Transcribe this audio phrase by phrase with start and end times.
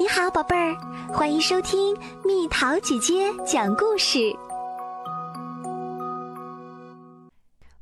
[0.00, 0.76] 你好，宝贝儿，
[1.12, 4.32] 欢迎收听蜜桃姐姐讲故事。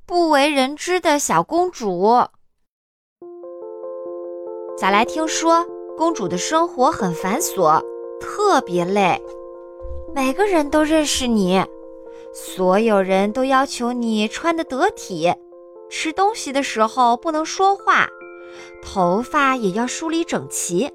[0.06, 2.06] 不为人知的小公主。
[4.78, 7.84] 小来听说，公主的生活很繁琐，
[8.18, 9.20] 特别累。
[10.14, 11.62] 每个人都认识你，
[12.32, 15.30] 所有人都要求你穿得得体，
[15.90, 18.08] 吃东西的时候不能说话，
[18.82, 20.90] 头发也要梳理整齐。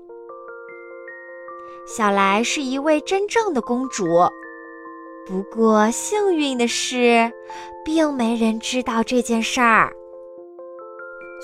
[1.93, 4.05] 小来是一位真正的公主，
[5.25, 7.29] 不过幸运的是，
[7.83, 9.91] 并没人知道这件事儿。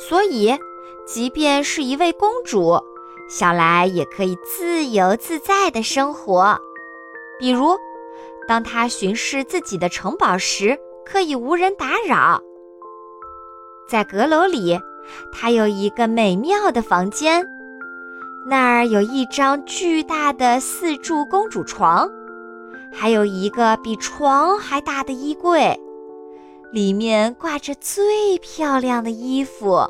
[0.07, 0.57] 所以，
[1.05, 2.81] 即便是一位公主，
[3.29, 6.57] 小来也可以自由自在的生活。
[7.37, 7.77] 比如，
[8.47, 12.41] 当她巡视自己的城堡时，可以无人打扰。
[13.85, 14.79] 在阁楼里，
[15.33, 17.45] 她有一个美妙的房间。
[18.49, 22.09] 那儿有一张巨大的四柱公主床，
[22.93, 25.77] 还有一个比床还大的衣柜，
[26.71, 29.85] 里面挂着最漂亮的衣服。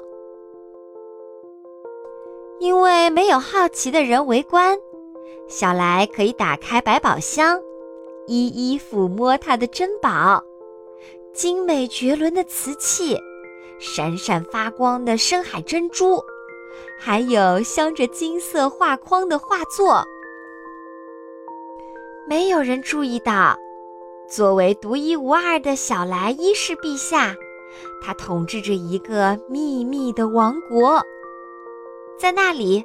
[2.60, 4.76] 因为没有好奇的人围观，
[5.48, 7.62] 小来可以打开百宝箱，
[8.26, 10.44] 一一抚摸它的珍宝：
[11.32, 13.20] 精美绝伦的瓷器，
[13.78, 16.20] 闪闪发光的深海珍珠。
[17.00, 20.04] 还有镶着金色画框的画作，
[22.28, 23.58] 没有人注意到，
[24.28, 27.36] 作为独一无二的小莱一世陛下，
[28.02, 31.02] 他统治着一个秘密的王国，
[32.18, 32.84] 在那里，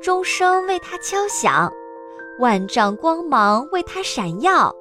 [0.00, 1.70] 钟声为他敲响，
[2.38, 4.74] 万丈光芒为他闪耀，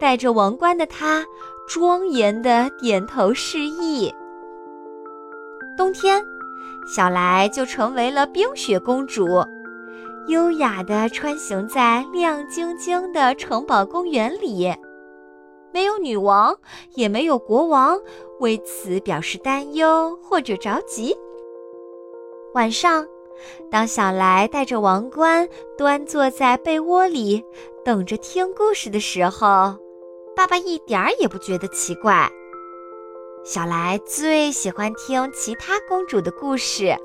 [0.00, 1.24] 戴着王冠的他
[1.68, 4.12] 庄严地点头示意。
[5.76, 6.24] 冬天。
[6.86, 9.26] 小来就成为了冰雪公主，
[10.26, 14.72] 优雅地穿行在亮晶晶的城堡公园里，
[15.72, 16.56] 没有女王，
[16.94, 17.98] 也没有国王
[18.40, 21.16] 为此表示担忧或者着急。
[22.54, 23.06] 晚上，
[23.70, 27.42] 当小来戴着王冠端坐在被窝里
[27.84, 29.74] 等着听故事的时候，
[30.36, 32.30] 爸爸一点儿也不觉得奇怪。
[33.44, 36.96] 小来最喜欢听其他公主的故事。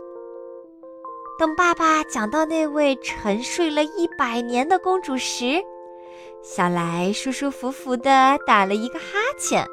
[1.39, 5.59] 等爸爸讲到那位沉睡了一百年的公主时，
[6.43, 9.05] 小来舒舒服服地打了一个哈
[9.39, 9.65] 欠，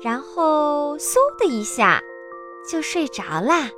[0.00, 2.00] 然后嗖的一下
[2.66, 3.70] 就睡着啦。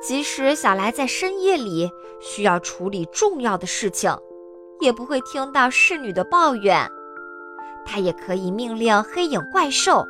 [0.00, 1.90] 即使小来在深夜里
[2.20, 4.16] 需要处理重要的事情，
[4.78, 6.88] 也不会听到侍女的抱怨。
[7.90, 10.06] 他也可以命令黑影怪兽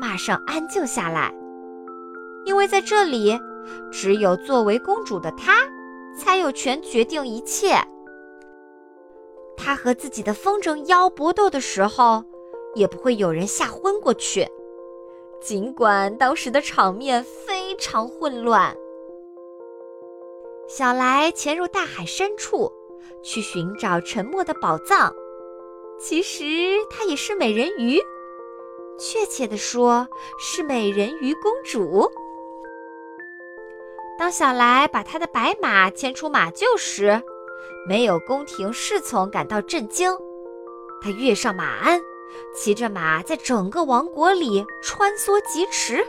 [0.00, 1.34] 马上安静下来，
[2.44, 3.36] 因为在这里，
[3.90, 5.66] 只有作为公主的她
[6.16, 7.74] 才有权决定一切。
[9.56, 12.22] 她和自己的风筝妖搏斗的时候，
[12.76, 14.46] 也不会有人吓昏过去，
[15.40, 18.76] 尽管当时的场面非常混乱。
[20.68, 22.70] 小来潜入大海深处，
[23.24, 25.12] 去寻找沉没的宝藏。
[26.06, 26.44] 其实
[26.90, 27.98] 她也是美人鱼，
[28.98, 30.06] 确切的说
[30.38, 32.06] 是美人鱼公主。
[34.18, 37.22] 当小来把他的白马牵出马厩时，
[37.88, 40.14] 没有宫廷侍从感到震惊。
[41.00, 41.98] 他跃上马鞍，
[42.54, 46.06] 骑着马在整个王国里穿梭疾驰。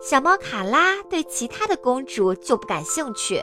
[0.00, 3.40] 小猫卡拉对其他的公主就不感兴趣。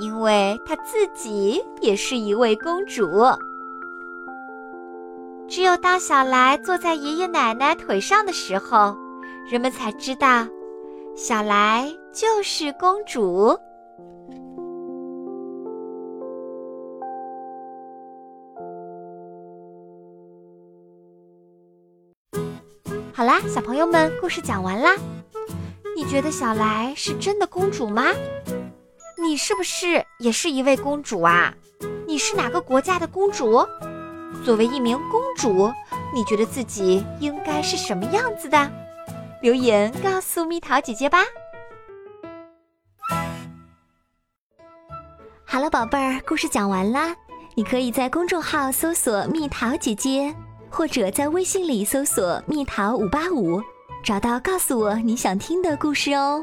[0.00, 3.06] 因为她自己也是一位公主。
[5.46, 8.96] 只有当小来坐在爷爷奶奶腿上的时候，
[9.50, 10.46] 人们才知道，
[11.14, 13.58] 小来就是公主。
[23.12, 24.94] 好啦，小朋友们，故事讲完啦。
[25.94, 28.04] 你觉得小来是真的公主吗？
[29.20, 31.52] 你是不是也是一位公主啊？
[32.06, 33.62] 你是哪个国家的公主？
[34.42, 35.70] 作为一名公主，
[36.14, 38.70] 你觉得自己应该是什么样子的？
[39.42, 41.18] 留言告诉蜜桃姐姐吧。
[45.44, 47.14] 好了，宝贝儿，故事讲完啦。
[47.54, 50.34] 你可以在公众号搜索“蜜桃姐姐”，
[50.70, 53.60] 或者在微信里搜索“蜜桃五八五”，
[54.02, 56.42] 找到告诉我你想听的故事哦。